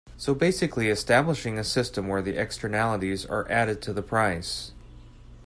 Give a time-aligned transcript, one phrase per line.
[0.17, 4.71] So basically establishing a system where the externalities are added to the price.